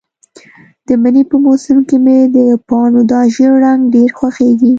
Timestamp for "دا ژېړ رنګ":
3.11-3.81